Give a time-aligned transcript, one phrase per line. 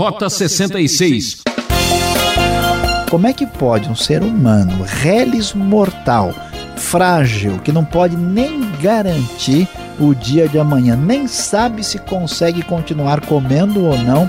[0.00, 1.42] Rota 66.
[3.10, 6.32] Como é que pode um ser humano, reles mortal,
[6.74, 9.68] frágil, que não pode nem garantir
[9.98, 14.26] o dia de amanhã, nem sabe se consegue continuar comendo ou não?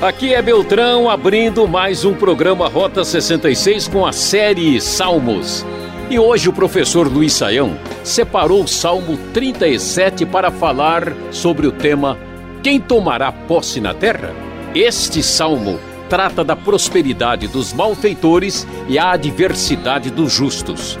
[0.00, 5.66] Aqui é Beltrão abrindo mais um programa Rota 66 com a série Salmos.
[6.08, 12.16] E hoje o professor Luiz Saião separou o Salmo 37 para falar sobre o tema
[12.62, 14.32] Quem tomará posse na terra?
[14.72, 20.96] Este salmo trata da prosperidade dos malfeitores e a adversidade dos justos.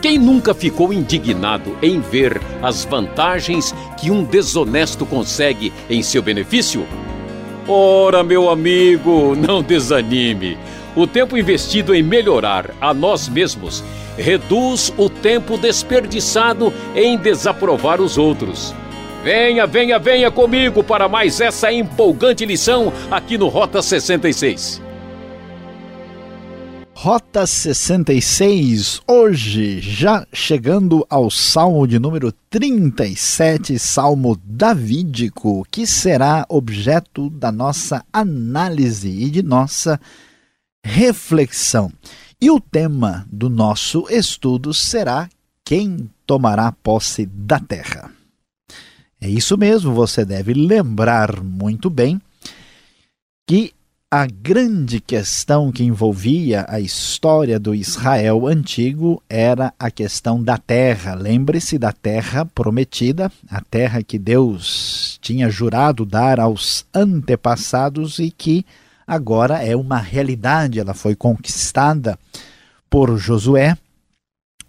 [0.00, 6.86] Quem nunca ficou indignado em ver as vantagens que um desonesto consegue em seu benefício?
[7.68, 10.58] Ora, meu amigo, não desanime.
[10.96, 13.82] O tempo investido em melhorar a nós mesmos
[14.16, 18.74] reduz o tempo desperdiçado em desaprovar os outros.
[19.22, 24.82] Venha, venha, venha comigo para mais essa empolgante lição aqui no Rota 66.
[27.04, 37.28] Rota 66, hoje já chegando ao Salmo de número 37, Salmo Davídico, que será objeto
[37.28, 40.00] da nossa análise e de nossa
[40.86, 41.92] reflexão.
[42.40, 45.28] E o tema do nosso estudo será
[45.64, 48.12] Quem tomará posse da terra?
[49.20, 52.22] É isso mesmo, você deve lembrar muito bem
[53.44, 53.74] que
[54.14, 61.14] a grande questão que envolvia a história do Israel antigo era a questão da terra.
[61.14, 68.66] Lembre-se da terra prometida, a terra que Deus tinha jurado dar aos antepassados e que
[69.06, 70.78] agora é uma realidade.
[70.78, 72.18] Ela foi conquistada
[72.90, 73.78] por Josué,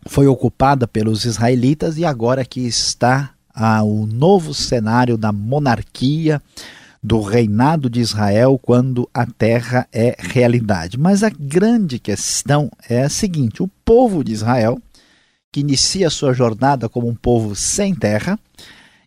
[0.06, 6.42] foi ocupada pelos israelitas e agora que está ah, o novo cenário da monarquia
[7.04, 10.98] do reinado de Israel quando a terra é realidade.
[10.98, 14.82] Mas a grande questão é a seguinte: o povo de Israel,
[15.52, 18.40] que inicia sua jornada como um povo sem terra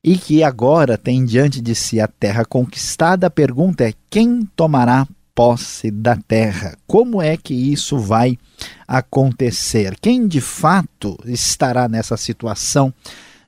[0.05, 5.09] e que agora tem diante de si a terra conquistada, a pergunta é: quem tomará
[5.35, 6.77] posse da terra?
[6.87, 8.39] Como é que isso vai
[8.87, 9.97] acontecer?
[10.01, 12.93] Quem de fato estará nessa situação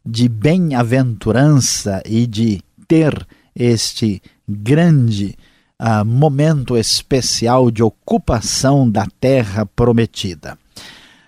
[0.04, 5.36] de bem-aventurança e de ter este grande
[5.80, 10.58] uh, momento especial de ocupação da terra prometida.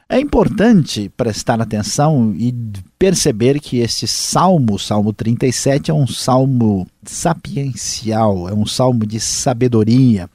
[0.09, 2.53] É importante prestar atenção e
[2.99, 10.29] perceber que este salmo, Salmo 37, é um salmo sapiencial, é um salmo de sabedoria,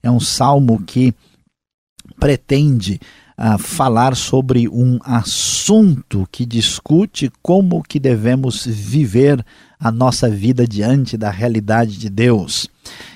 [0.00, 1.12] é um salmo que
[2.20, 3.00] pretende
[3.38, 9.44] uh, falar sobre um assunto que discute como que devemos viver
[9.78, 12.68] a nossa vida diante da realidade de Deus.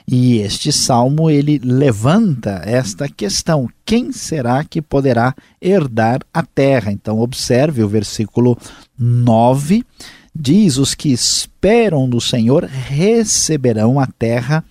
[0.06, 6.92] E este salmo ele levanta esta questão: quem será que poderá herdar a terra?
[6.92, 8.58] Então observe o versículo
[8.98, 9.84] 9
[10.34, 14.64] diz: os que esperam do Senhor receberão a terra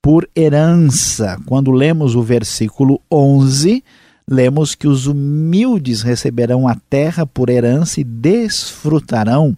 [0.00, 1.38] por herança.
[1.46, 3.84] Quando lemos o versículo 11,
[4.28, 9.56] lemos que os humildes receberão a terra por herança e desfrutarão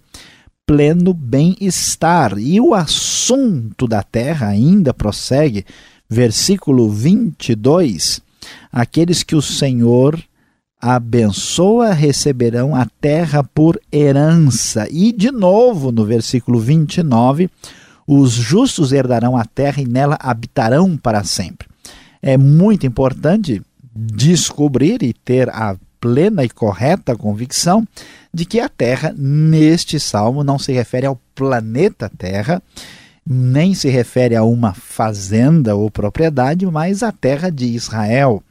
[0.66, 2.38] pleno bem-estar.
[2.38, 5.64] E o assunto da terra ainda prossegue,
[6.08, 8.20] versículo 22.
[8.72, 10.22] Aqueles que o Senhor
[10.80, 14.86] abençoa receberão a terra por herança.
[14.91, 17.48] E de novo, no versículo 29,
[18.06, 21.69] os justos herdarão a terra e nela habitarão para sempre.
[22.20, 23.62] É muito importante
[23.94, 27.87] descobrir e ter a plena e correta convicção
[28.32, 32.62] de que a Terra, neste salmo, não se refere ao planeta Terra,
[33.27, 38.43] nem se refere a uma fazenda ou propriedade, mas à terra de Israel,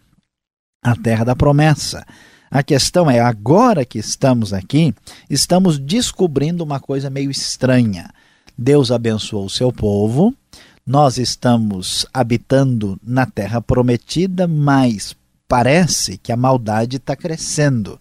[0.84, 2.04] a terra da promessa.
[2.50, 4.94] A questão é, agora que estamos aqui,
[5.30, 8.10] estamos descobrindo uma coisa meio estranha.
[8.58, 10.34] Deus abençoou o seu povo,
[10.86, 15.16] nós estamos habitando na terra prometida, mas
[15.54, 18.00] parece que a maldade está crescendo.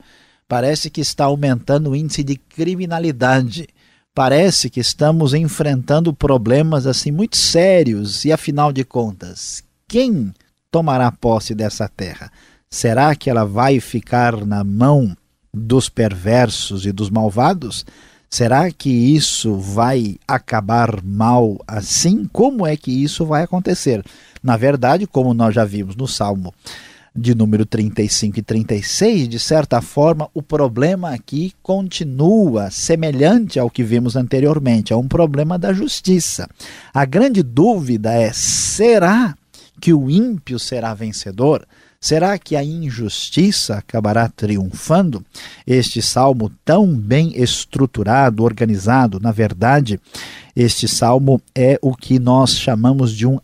[0.48, 3.68] Parece que está aumentando o índice de criminalidade.
[4.14, 10.32] Parece que estamos enfrentando problemas assim muito sérios e afinal de contas, quem
[10.70, 12.32] tomará posse dessa terra?
[12.70, 15.14] Será que ela vai ficar na mão
[15.52, 17.84] dos perversos e dos malvados?
[18.30, 22.26] Será que isso vai acabar mal assim?
[22.32, 24.02] Como é que isso vai acontecer?
[24.42, 26.54] Na verdade, como nós já vimos no Salmo
[27.14, 33.82] de número 35 e 36, de certa forma, o problema aqui continua semelhante ao que
[33.82, 36.48] vimos anteriormente, é um problema da justiça.
[36.92, 39.34] A grande dúvida é: será
[39.80, 41.66] que o ímpio será vencedor?
[42.00, 45.24] Será que a injustiça acabará triunfando?
[45.64, 50.00] Este salmo tão bem estruturado, organizado, na verdade,
[50.56, 53.38] este salmo é o que nós chamamos de um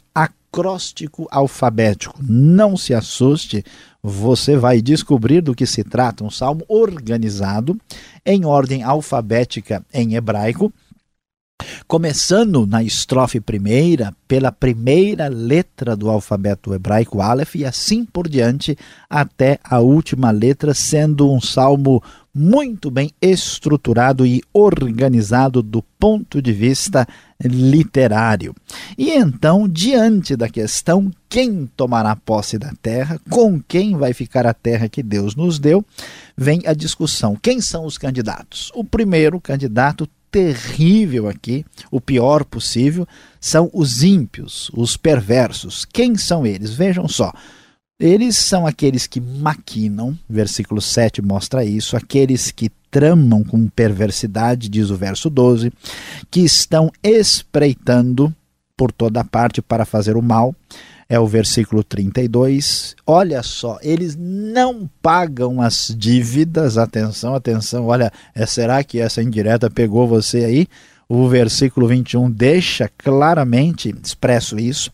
[0.51, 2.19] acróstico alfabético.
[2.21, 3.65] Não se assuste,
[4.03, 6.25] você vai descobrir do que se trata.
[6.25, 7.79] Um salmo organizado
[8.25, 10.73] em ordem alfabética em hebraico
[11.89, 18.77] Começando na estrofe primeira, pela primeira letra do alfabeto hebraico Aleph, e assim por diante
[19.11, 22.03] até a última letra, sendo um salmo
[22.33, 27.09] muito bem estruturado e organizado do ponto de vista
[27.43, 28.55] literário.
[28.97, 34.55] E então, diante da questão quem tomará posse da terra, com quem vai ficar a
[34.55, 35.85] terra que Deus nos deu,
[36.37, 37.37] vem a discussão.
[37.41, 38.73] Quem são os candidatos?
[38.75, 43.07] O primeiro candidato terrível aqui, o pior possível,
[43.41, 45.85] são os ímpios, os perversos.
[45.85, 46.75] Quem são eles?
[46.75, 47.33] Vejam só.
[48.01, 54.91] Eles são aqueles que maquinam, versículo 7 mostra isso, aqueles que tramam com perversidade, diz
[54.91, 55.73] o verso 12,
[56.31, 58.33] que estão espreitando
[58.77, 60.55] por toda parte para fazer o mal,
[61.09, 62.95] é o versículo 32.
[63.05, 66.79] Olha só, eles não pagam as dívidas.
[66.79, 67.87] Atenção, atenção.
[67.87, 70.69] Olha, é, será que essa indireta pegou você aí?
[71.09, 74.93] O versículo 21 deixa claramente expresso isso.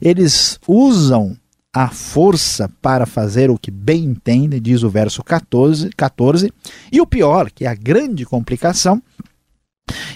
[0.00, 1.36] Eles usam
[1.76, 6.50] a força para fazer o que bem entendem, diz o verso 14, 14.
[6.90, 9.02] E o pior, que é a grande complicação,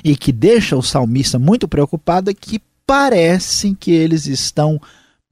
[0.03, 4.81] e que deixa o salmista muito preocupado, é que parecem que eles estão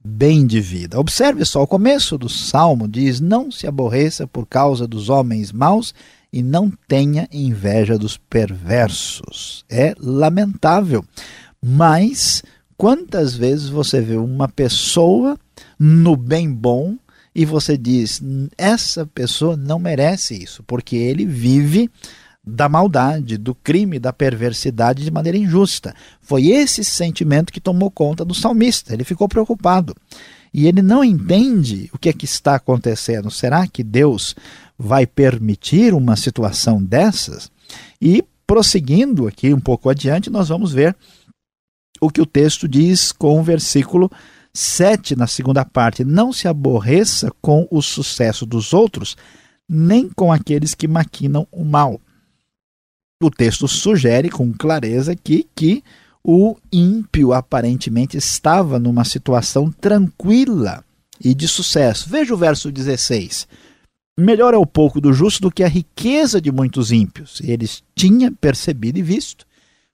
[0.05, 0.99] bem de vida.
[0.99, 5.95] Observe só, o começo do salmo diz: Não se aborreça por causa dos homens maus
[6.31, 9.65] e não tenha inveja dos perversos.
[9.67, 11.03] É lamentável.
[11.59, 12.43] Mas
[12.77, 15.35] quantas vezes você vê uma pessoa
[15.77, 16.97] no bem bom
[17.33, 18.21] e você diz:
[18.57, 21.89] essa pessoa não merece isso, porque ele vive
[22.45, 25.93] da maldade, do crime, da perversidade de maneira injusta.
[26.21, 28.93] Foi esse sentimento que tomou conta do salmista.
[28.93, 29.95] Ele ficou preocupado.
[30.51, 33.29] E ele não entende o que é que está acontecendo.
[33.29, 34.35] Será que Deus
[34.77, 37.51] vai permitir uma situação dessas?
[38.01, 40.95] E prosseguindo aqui um pouco adiante, nós vamos ver
[42.01, 44.09] o que o texto diz com o versículo
[44.59, 46.03] 7 na segunda parte.
[46.03, 49.15] Não se aborreça com o sucesso dos outros,
[49.67, 51.99] nem com aqueles que maquinam o mal
[53.21, 55.83] o texto sugere com clareza que, que
[56.23, 60.83] o ímpio aparentemente estava numa situação tranquila
[61.21, 62.09] e de sucesso.
[62.09, 63.45] Veja o verso 16.
[64.17, 67.41] Melhor é o pouco do justo do que a riqueza de muitos ímpios.
[67.43, 69.45] Eles tinham percebido e visto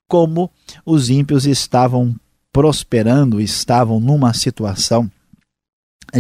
[0.08, 0.52] como
[0.86, 2.16] os ímpios estavam
[2.56, 5.12] prosperando, estavam numa situação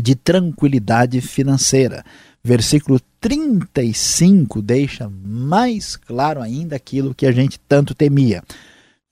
[0.04, 2.04] de tranquilidade financeira
[2.44, 8.44] versículo 35 deixa mais claro ainda aquilo que a gente tanto temia.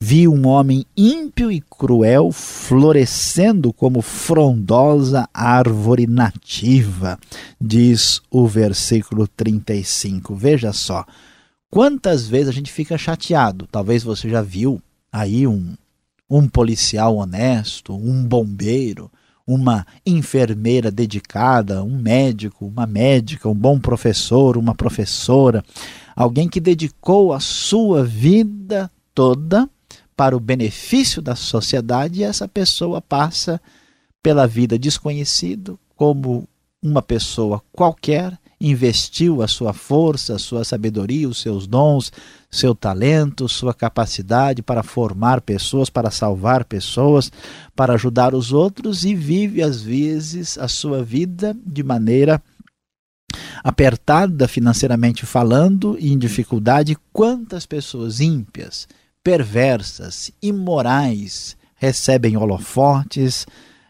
[0.01, 7.17] Vi um homem ímpio e cruel florescendo como frondosa árvore nativa,
[7.59, 10.35] diz o versículo 35.
[10.35, 11.05] Veja só,
[11.71, 13.65] quantas vezes a gente fica chateado.
[13.71, 15.73] Talvez você já viu aí um,
[16.29, 19.11] um policial honesto, um bombeiro,
[19.45, 25.63] uma enfermeira dedicada, um médico, uma médica, um bom professor, uma professora,
[26.15, 29.69] alguém que dedicou a sua vida toda
[30.15, 33.59] para o benefício da sociedade e essa pessoa passa
[34.21, 36.47] pela vida desconhecido como
[36.81, 42.11] uma pessoa qualquer investiu a sua força, a sua sabedoria, os seus dons,
[42.49, 47.29] seu talento, sua capacidade para formar pessoas, para salvar pessoas,
[47.75, 52.41] para ajudar os outros e vive às vezes a sua vida de maneira
[53.61, 56.97] apertada financeiramente falando e em dificuldade.
[57.11, 58.87] Quantas pessoas ímpias,
[59.21, 63.45] perversas, imorais recebem holofotes,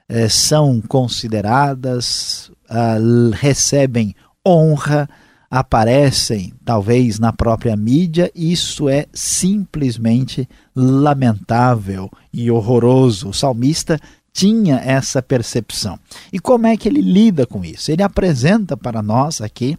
[0.09, 2.97] eh, são consideradas, ah,
[3.33, 5.09] recebem honra
[5.49, 13.29] aparecem, talvez na própria mídia, isso é simplesmente lamentável e horroroso.
[13.29, 13.99] O salmista
[14.33, 15.99] tinha essa percepção.
[16.31, 17.91] E como é que ele lida com isso?
[17.91, 19.77] Ele apresenta para nós aqui,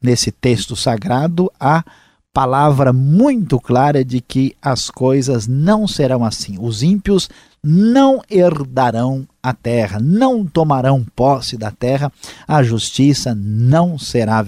[0.00, 1.84] nesse texto sagrado, a
[2.32, 6.56] palavra muito clara de que as coisas não serão assim.
[6.60, 7.28] Os ímpios
[7.68, 12.12] não herdarão a terra, não tomarão posse da terra,
[12.46, 14.40] a justiça não será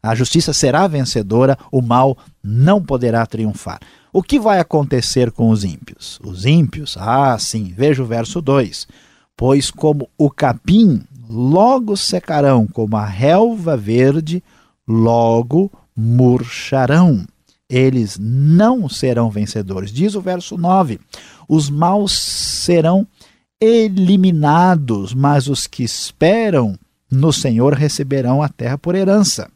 [0.00, 3.80] a justiça será vencedora, o mal não poderá triunfar.
[4.12, 6.20] O que vai acontecer com os ímpios?
[6.24, 8.86] Os ímpios, ah, sim, veja o verso 2.
[9.36, 14.42] Pois como o capim logo secarão, como a relva verde,
[14.86, 17.24] logo murcharão.
[17.70, 19.90] Eles não serão vencedores.
[19.90, 21.00] Diz o verso 9:
[21.54, 23.06] os maus serão
[23.60, 26.78] eliminados, mas os que esperam
[27.10, 29.50] no Senhor receberão a terra por herança.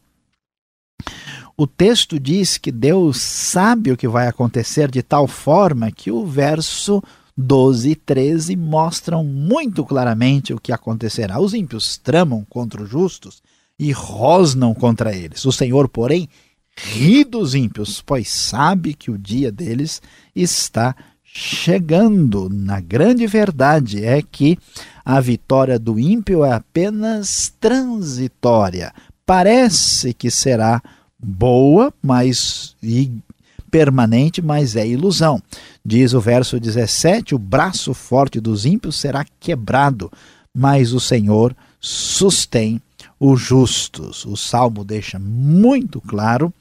[1.57, 6.23] O texto diz que Deus sabe o que vai acontecer de tal forma que o
[6.23, 7.01] verso
[7.35, 11.39] 12 e 13 mostram muito claramente o que acontecerá.
[11.39, 13.41] Os ímpios tramam contra os justos
[13.79, 15.43] e rosnam contra eles.
[15.45, 16.29] O Senhor, porém,
[16.77, 19.99] ri dos ímpios, pois sabe que o dia deles
[20.35, 20.95] está
[21.37, 22.49] chegando.
[22.49, 24.57] Na grande verdade é que
[25.05, 28.91] a vitória do ímpio é apenas transitória.
[29.23, 30.81] Parece que será
[31.19, 33.11] boa, mas e
[33.69, 35.39] permanente, mas é ilusão.
[35.85, 40.11] Diz o verso 17: o braço forte dos ímpios será quebrado,
[40.51, 42.81] mas o Senhor sustém
[43.19, 44.25] os justos.
[44.25, 46.51] O salmo deixa muito claro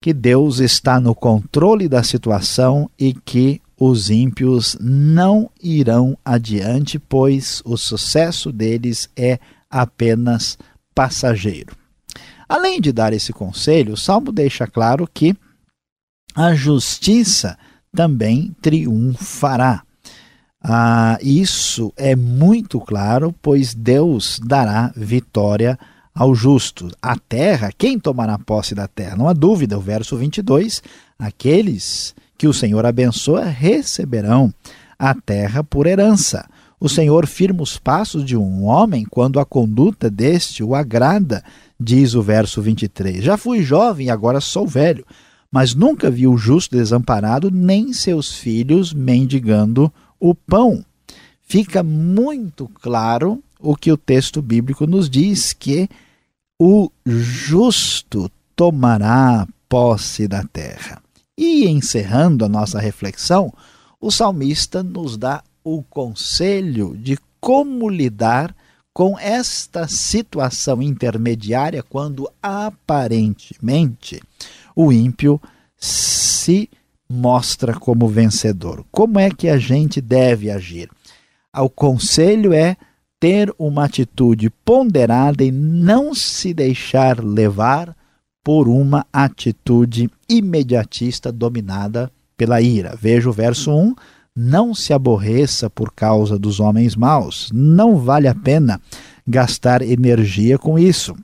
[0.00, 7.62] que Deus está no controle da situação e que os ímpios não irão adiante, pois
[7.64, 9.38] o sucesso deles é
[9.70, 10.58] apenas
[10.94, 11.76] passageiro.
[12.48, 15.36] Além de dar esse conselho, o salmo deixa claro que
[16.34, 17.56] a justiça
[17.94, 19.82] também triunfará.
[20.62, 25.78] Ah, isso é muito claro, pois Deus dará vitória
[26.14, 26.90] ao justo.
[27.00, 29.16] A terra, quem tomará posse da terra?
[29.16, 30.82] Não há dúvida, o verso 22,
[31.18, 34.54] aqueles que o Senhor abençoa receberão
[34.96, 36.48] a terra por herança.
[36.80, 41.42] O Senhor firma os passos de um homem quando a conduta deste o agrada,
[41.78, 43.24] diz o verso 23.
[43.24, 45.04] Já fui jovem e agora sou velho,
[45.50, 50.84] mas nunca vi o justo desamparado, nem seus filhos mendigando o pão.
[51.42, 55.88] Fica muito claro o que o texto bíblico nos diz: que
[56.60, 61.02] o justo tomará posse da terra.
[61.40, 63.54] E encerrando a nossa reflexão,
[64.00, 68.52] o salmista nos dá o conselho de como lidar
[68.92, 74.20] com esta situação intermediária quando aparentemente
[74.74, 75.40] o ímpio
[75.76, 76.68] se
[77.08, 78.84] mostra como vencedor.
[78.90, 80.90] Como é que a gente deve agir?
[81.56, 82.76] O conselho é
[83.20, 87.96] ter uma atitude ponderada e não se deixar levar
[88.48, 92.96] por uma atitude imediatista dominada pela ira.
[92.98, 93.94] Veja o verso 1.
[94.34, 97.50] Não se aborreça por causa dos homens maus.
[97.52, 98.80] Não vale a pena
[99.26, 101.14] gastar energia com isso.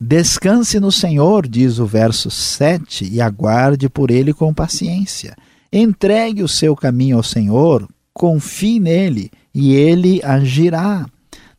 [0.00, 5.36] Descanse no Senhor, diz o verso 7, e aguarde por ele com paciência.
[5.70, 11.04] Entregue o seu caminho ao Senhor, confie nele e ele agirá.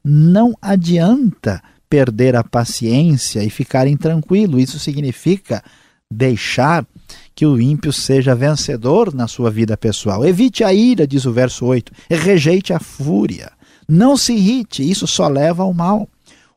[0.03, 4.57] Não adianta perder a paciência e ficar intranquilo.
[4.57, 5.61] Isso significa
[6.09, 6.87] deixar
[7.35, 10.25] que o ímpio seja vencedor na sua vida pessoal.
[10.25, 13.51] Evite a ira, diz o verso 8, e rejeite a fúria.
[13.89, 16.07] Não se irrite, isso só leva ao mal.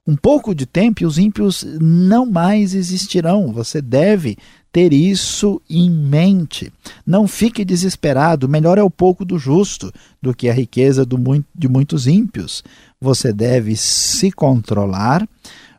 [0.06, 3.52] Um pouco de tempo e os ímpios não mais existirão.
[3.52, 4.38] Você deve
[4.74, 6.72] ter isso em mente.
[7.06, 8.48] Não fique desesperado.
[8.48, 12.64] Melhor é o pouco do justo do que a riqueza de muitos ímpios.
[13.00, 15.28] Você deve se controlar,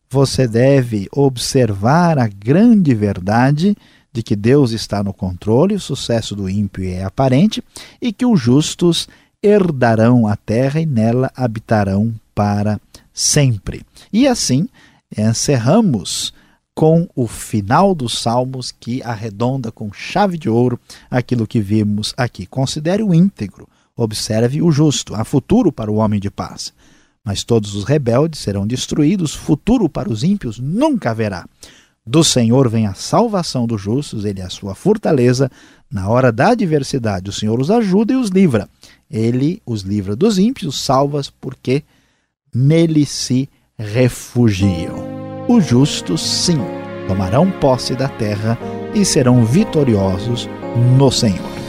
[0.10, 3.76] você deve observar a grande verdade
[4.14, 7.62] de que Deus está no controle, o sucesso do ímpio é aparente
[8.02, 9.10] e que os justos
[9.44, 12.80] herdarão a terra e nela habitarão para
[13.14, 13.82] sempre.
[14.14, 14.70] E assim
[15.18, 16.34] encerramos
[16.76, 20.78] com o final dos Salmos que arredonda com chave de ouro
[21.10, 22.46] aquilo que vimos aqui.
[22.46, 25.16] Considere o íntegro, observe o justo.
[25.16, 26.74] Há futuro para o homem de paz.
[27.24, 31.48] Mas todos os rebeldes serão destruídos, futuro para os ímpios nunca haverá.
[32.06, 35.50] Do Senhor vem a salvação dos justos, ele é a sua fortaleza.
[35.90, 38.70] Na hora da adversidade, o Senhor os ajuda e os livra.
[39.10, 41.84] Ele os livra dos ímpios, salva porque
[42.54, 45.15] nele se refugiam.
[45.48, 46.60] Os justos, sim,
[47.08, 48.58] tomarão posse da terra
[48.96, 50.50] e serão vitoriosos
[50.98, 51.65] no Senhor.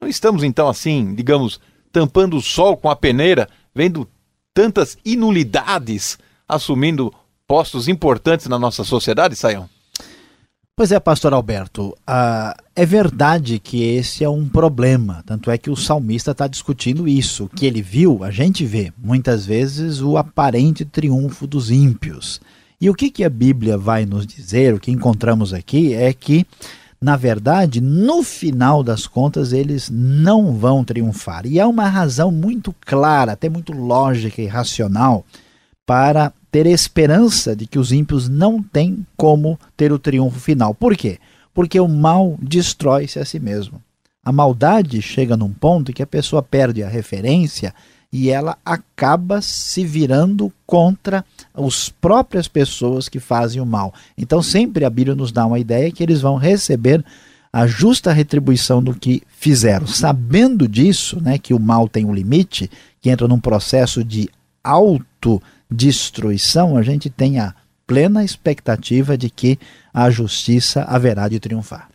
[0.00, 1.58] Não estamos então assim, digamos,
[1.90, 4.08] tampando o sol com a peneira, vendo
[4.54, 6.16] tantas inulidades
[6.48, 7.12] assumindo
[7.50, 9.68] postos importantes na nossa sociedade, Saião?
[10.76, 15.68] Pois é, pastor Alberto, ah, é verdade que esse é um problema, tanto é que
[15.68, 17.46] o salmista está discutindo isso.
[17.46, 22.40] O que ele viu, a gente vê, muitas vezes, o aparente triunfo dos ímpios.
[22.80, 26.46] E o que, que a Bíblia vai nos dizer, o que encontramos aqui, é que,
[27.00, 31.44] na verdade, no final das contas, eles não vão triunfar.
[31.46, 35.26] E há uma razão muito clara, até muito lógica e racional,
[35.84, 40.74] para ter esperança de que os ímpios não têm como ter o triunfo final.
[40.74, 41.18] Por quê?
[41.54, 43.80] Porque o mal destrói-se a si mesmo.
[44.24, 47.74] A maldade chega num ponto que a pessoa perde a referência
[48.12, 53.94] e ela acaba se virando contra as próprias pessoas que fazem o mal.
[54.18, 57.04] Então, sempre a Bíblia nos dá uma ideia que eles vão receber
[57.52, 59.86] a justa retribuição do que fizeram.
[59.86, 64.28] Sabendo disso, né, que o mal tem um limite, que entra num processo de
[64.62, 67.54] auto destruição, a gente tem a
[67.86, 69.58] plena expectativa de que
[69.92, 71.88] a justiça haverá de triunfar.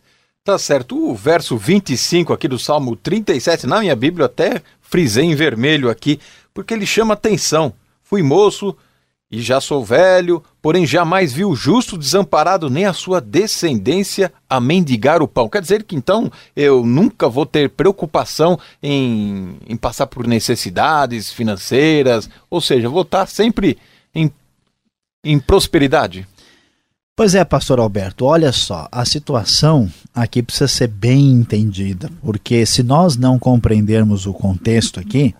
[0.44, 1.10] Tá certo.
[1.10, 6.20] O verso 25 aqui do Salmo 37, na minha Bíblia até frisei em vermelho aqui,
[6.54, 7.72] porque ele chama atenção.
[8.02, 8.76] Fui moço
[9.30, 14.60] e já sou velho, porém jamais vi o justo desamparado nem a sua descendência a
[14.60, 15.48] mendigar o pão.
[15.48, 22.30] Quer dizer que então eu nunca vou ter preocupação em, em passar por necessidades financeiras,
[22.48, 23.76] ou seja, vou estar sempre
[24.14, 24.30] em,
[25.24, 26.26] em prosperidade.
[27.16, 32.82] Pois é, pastor Alberto, olha só, a situação aqui precisa ser bem entendida, porque se
[32.82, 35.34] nós não compreendermos o contexto aqui,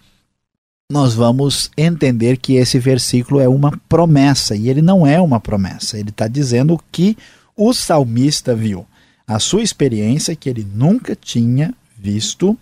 [0.91, 5.99] nós vamos entender que esse versículo é uma promessa, e ele não é uma promessa,
[5.99, 7.17] ele está dizendo o que
[7.57, 8.87] o salmista viu.
[9.27, 12.57] A sua experiência que ele nunca tinha visto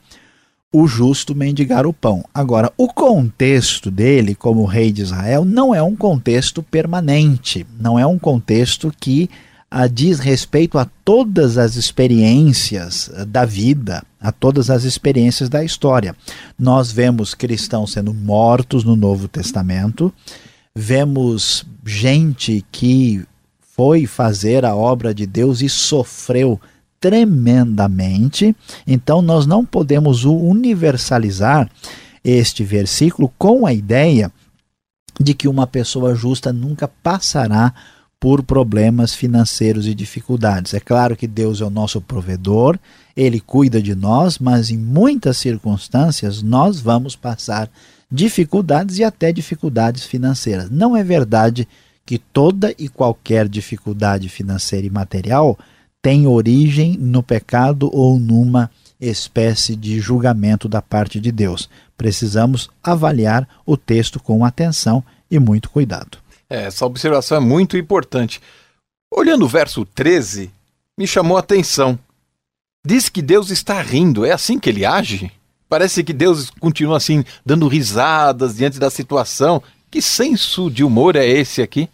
[0.73, 2.25] o justo mendigar o pão.
[2.33, 8.07] Agora, o contexto dele, como rei de Israel, não é um contexto permanente, não é
[8.07, 9.29] um contexto que
[9.77, 15.65] a diz respeito a todas as experiências eh, da vida, a todas as experiências da
[15.65, 16.15] história.
[16.57, 20.15] Nós vemos cristãos sendo mortos no Novo Testamento,
[20.73, 23.27] vemos gente que
[23.75, 26.61] foi fazer a obra de Deus e sofreu
[27.01, 28.55] tremendamente.
[28.87, 31.69] Então nós não podemos universalizar
[32.23, 34.31] este versículo com a ideia
[35.19, 37.75] de que uma pessoa justa nunca passará
[38.25, 40.73] por problemas financeiros e dificuldades.
[40.73, 42.79] É claro que Deus é o nosso provedor,
[43.15, 47.69] ele cuida de nós, mas em muitas circunstâncias nós vamos passar
[48.11, 50.71] dificuldades e até dificuldades financeiras.
[50.71, 51.69] Não é verdade
[52.07, 55.59] que toda e qualquer dificuldade financeira e material
[56.01, 61.69] tem origem no pecado ou numa espécie de julgamento da parte de Deus.
[61.95, 66.24] Precisamos avaliar o texto com atenção e muito cuidado.
[66.55, 68.41] É, essa observação é muito importante.
[69.13, 70.53] Olhando o verso 13,
[70.97, 71.99] me chamou a atenção.
[72.87, 75.33] Diz que Deus está rindo, é assim que ele age?
[75.69, 79.61] Parece que Deus continua assim, dando risadas diante da situação.
[79.91, 81.89] Que senso de humor é esse aqui?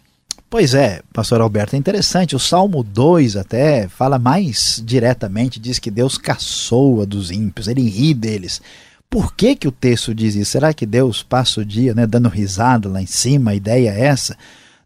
[0.47, 2.35] Pois é, pastor Alberto, é interessante.
[2.35, 8.13] O Salmo 2 até fala mais diretamente, diz que Deus caçoa dos ímpios, ele ri
[8.13, 8.61] deles.
[9.11, 10.51] Por que, que o texto diz isso?
[10.51, 13.51] Será que Deus passa o dia né, dando risada lá em cima?
[13.51, 14.37] A ideia é essa?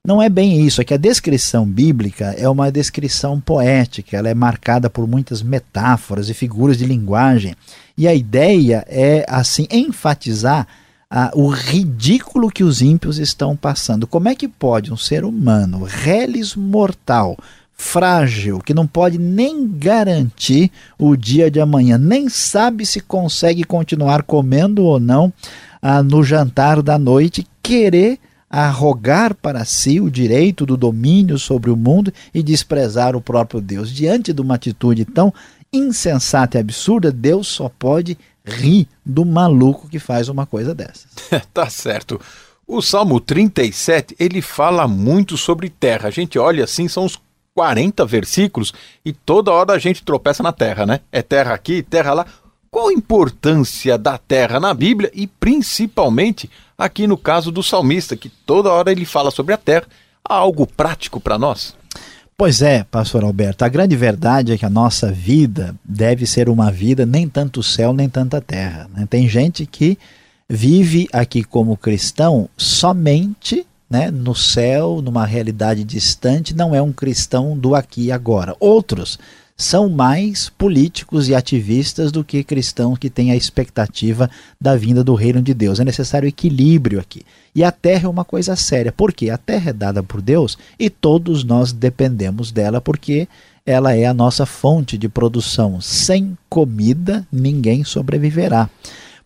[0.03, 4.33] Não é bem isso, é que a descrição bíblica é uma descrição poética, ela é
[4.33, 7.55] marcada por muitas metáforas e figuras de linguagem.
[7.95, 10.67] E a ideia é, assim, enfatizar
[11.07, 14.07] ah, o ridículo que os ímpios estão passando.
[14.07, 17.37] Como é que pode um ser humano, reles mortal,
[17.75, 24.23] frágil, que não pode nem garantir o dia de amanhã, nem sabe se consegue continuar
[24.23, 25.31] comendo ou não
[25.81, 28.17] ah, no jantar da noite, querer
[28.49, 33.91] arrogar para si o direito do domínio sobre o mundo e desprezar o próprio Deus.
[33.91, 35.33] Diante de uma atitude tão
[35.73, 41.07] insensata e absurda, Deus só pode rir do maluco que faz uma coisa dessas.
[41.53, 42.19] tá certo.
[42.67, 46.07] O Salmo 37, ele fala muito sobre terra.
[46.07, 47.19] A gente olha assim, são uns
[47.55, 50.99] 40 versículos e toda hora a gente tropeça na terra, né?
[51.09, 52.25] É terra aqui, terra lá.
[52.69, 58.27] Qual a importância da terra na Bíblia e principalmente aqui no caso do salmista, que
[58.27, 59.85] toda hora ele fala sobre a terra?
[60.21, 61.73] Algo prático para nós?
[62.37, 66.69] Pois é, pastor Alberto, a grande verdade é que a nossa vida deve ser uma
[66.69, 68.89] vida nem tanto céu nem tanta terra.
[68.93, 69.07] Né?
[69.09, 69.97] Tem gente que
[70.49, 73.65] vive aqui como cristão somente
[73.95, 78.53] né, no céu, numa realidade distante, não é um cristão do aqui e agora.
[78.59, 79.17] Outros
[79.55, 84.29] são mais políticos e ativistas do que cristãos que têm a expectativa
[84.59, 85.79] da vinda do reino de Deus.
[85.79, 87.21] É necessário equilíbrio aqui.
[87.55, 90.89] E a terra é uma coisa séria, porque a terra é dada por Deus e
[90.89, 93.29] todos nós dependemos dela, porque
[93.65, 95.79] ela é a nossa fonte de produção.
[95.79, 98.69] Sem comida, ninguém sobreviverá.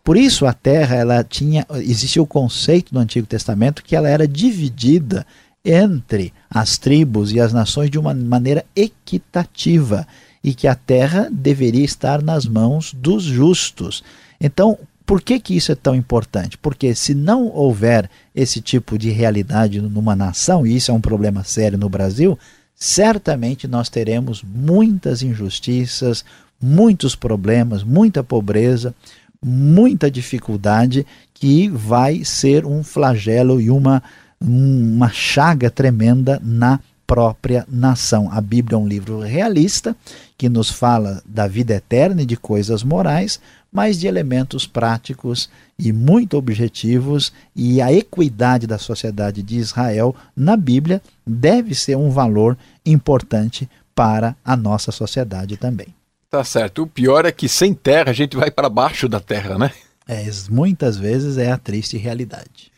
[0.09, 4.27] Por isso a terra ela tinha existia o conceito no Antigo Testamento que ela era
[4.27, 5.23] dividida
[5.63, 10.07] entre as tribos e as nações de uma maneira equitativa
[10.43, 14.03] e que a terra deveria estar nas mãos dos justos.
[14.41, 16.57] Então, por que, que isso é tão importante?
[16.57, 21.43] Porque se não houver esse tipo de realidade numa nação, e isso é um problema
[21.43, 22.35] sério no Brasil,
[22.73, 26.25] certamente nós teremos muitas injustiças,
[26.59, 28.95] muitos problemas, muita pobreza,
[29.43, 34.03] muita dificuldade que vai ser um flagelo e uma,
[34.39, 38.29] uma chaga tremenda na própria nação.
[38.31, 39.95] A Bíblia é um livro realista
[40.37, 43.39] que nos fala da vida eterna e de coisas morais,
[43.71, 50.55] mas de elementos práticos e muito objetivos, e a equidade da sociedade de Israel na
[50.55, 55.98] Bíblia deve ser um valor importante para a nossa sociedade também.
[56.29, 56.83] Tá certo.
[56.83, 59.71] O pior é que sem terra a gente vai para baixo da terra, né?
[60.07, 62.71] É, muitas vezes é a triste realidade.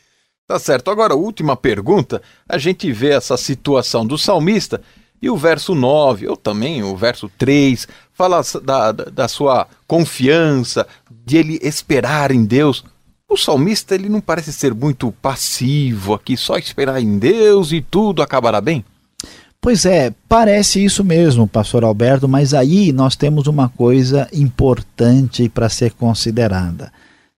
[0.48, 0.90] Tá certo.
[0.90, 2.22] Agora, última pergunta.
[2.48, 4.82] A gente vê essa situação do salmista
[5.22, 10.88] e o verso 9, ou também o verso 3, fala da, da, da sua confiança,
[11.26, 12.84] de ele esperar em Deus.
[13.30, 18.22] O salmista ele não parece ser muito passivo aqui, só esperar em Deus e tudo
[18.22, 18.84] acabará bem?
[19.64, 25.70] Pois é, parece isso mesmo, pastor Alberto, mas aí nós temos uma coisa importante para
[25.70, 26.92] ser considerada.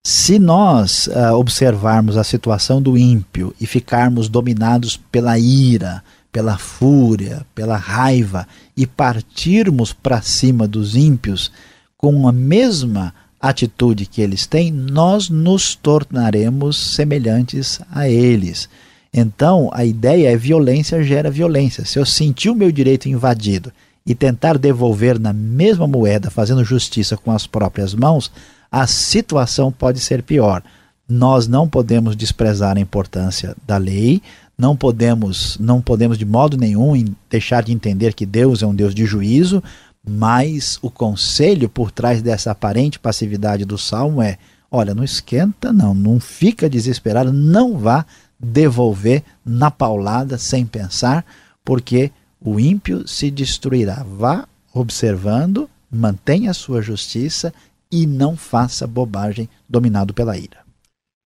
[0.06, 7.46] Se nós uh, observarmos a situação do ímpio e ficarmos dominados pela ira, pela fúria,
[7.54, 11.52] pela raiva e partirmos para cima dos ímpios
[11.98, 18.70] com a mesma atitude que eles têm, nós nos tornaremos semelhantes a eles.
[19.14, 21.86] Então, a ideia é violência gera violência.
[21.86, 23.72] Se eu sentir o meu direito invadido
[24.06, 28.32] e tentar devolver na mesma moeda, fazendo justiça com as próprias mãos,
[28.72, 30.64] a situação pode ser pior.
[31.08, 34.22] Nós não podemos desprezar a importância da lei,
[34.58, 38.96] não podemos, não podemos de modo nenhum deixar de entender que Deus é um Deus
[38.96, 39.62] de juízo,
[40.06, 44.38] mas o conselho por trás dessa aparente passividade do salmo é:
[44.72, 48.06] olha, não esquenta, não, não fica desesperado, não vá
[48.44, 51.26] devolver na paulada sem pensar,
[51.64, 54.06] porque o ímpio se destruirá.
[54.06, 57.54] Vá observando, mantenha a sua justiça
[57.92, 60.64] e não faça bobagem dominado pela ira.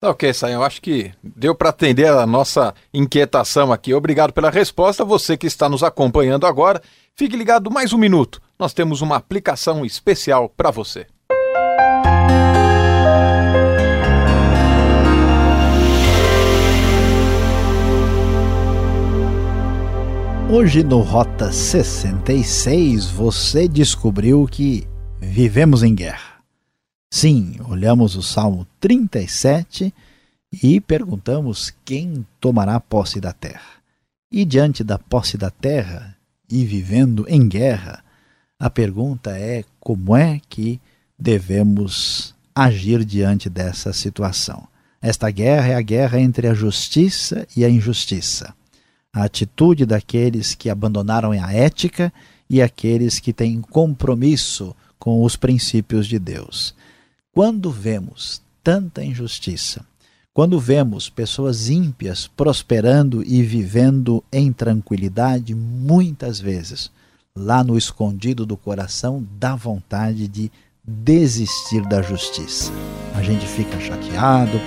[0.01, 3.95] Tá ok, Sayão, acho que deu para atender a nossa inquietação aqui.
[3.95, 5.05] Obrigado pela resposta.
[5.05, 6.83] Você que está nos acompanhando agora,
[7.17, 8.41] fique ligado mais um minuto.
[8.59, 11.07] Nós temos uma aplicação especial para você.
[20.57, 24.87] Hoje no Rota 66 você descobriu que
[25.21, 26.37] vivemos em guerra.
[27.11, 29.93] Sim, olhamos o Salmo 37
[30.63, 33.83] e perguntamos quem tomará posse da terra.
[34.31, 36.17] E diante da posse da terra
[36.49, 38.05] e vivendo em guerra,
[38.57, 40.81] a pergunta é como é que
[41.19, 44.69] devemos agir diante dessa situação.
[45.03, 48.55] Esta guerra é a guerra entre a justiça e a injustiça
[49.15, 52.13] a atitude daqueles que abandonaram a ética
[52.51, 56.75] e aqueles que têm compromisso com os princípios de Deus.
[57.33, 59.85] Quando vemos tanta injustiça,
[60.33, 66.91] quando vemos pessoas ímpias prosperando e vivendo em tranquilidade, muitas vezes,
[67.37, 70.51] lá no escondido do coração, dá vontade de
[70.83, 72.73] desistir da justiça.
[73.15, 74.59] A gente fica chateado,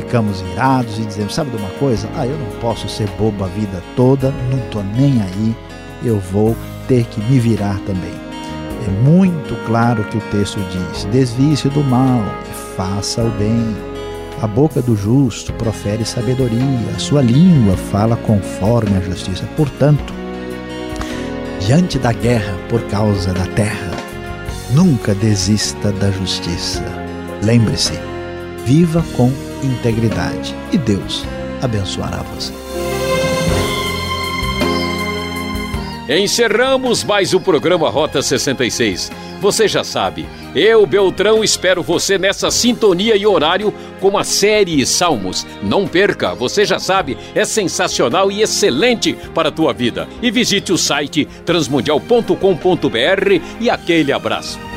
[0.00, 2.08] ficamos irados e dizemos: sabe de uma coisa?
[2.16, 5.56] Ah, eu não posso ser bobo a vida toda, não estou nem aí,
[6.02, 6.56] eu vou
[6.88, 8.12] ter que me virar também.
[8.86, 13.76] É muito claro que o texto diz: desvie-se do mal e faça o bem.
[14.42, 19.44] A boca do justo profere sabedoria, a sua língua fala conforme a justiça.
[19.54, 20.14] Portanto,
[21.60, 23.90] diante da guerra por causa da terra,
[24.72, 26.82] nunca desista da justiça.
[27.42, 28.00] Lembre-se,
[28.70, 29.32] viva com
[29.64, 31.24] integridade e Deus
[31.60, 32.52] abençoará você.
[36.08, 39.10] Encerramos mais o programa Rota 66.
[39.40, 45.44] Você já sabe, eu, Beltrão, espero você nessa sintonia e horário com a série Salmos.
[45.60, 50.06] Não perca, você já sabe, é sensacional e excelente para a tua vida.
[50.22, 54.69] E visite o site transmundial.com.br e aquele abraço.